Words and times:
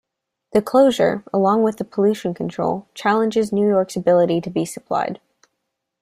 The 0.53 0.63
closure, 0.63 1.23
along 1.31 1.61
with 1.61 1.77
pollution 1.91 2.33
control, 2.33 2.87
challenges 2.95 3.53
New 3.53 3.67
York's 3.67 3.95
ability 3.95 4.41
to 4.41 4.49
be 4.49 4.65
supplied. 4.65 5.19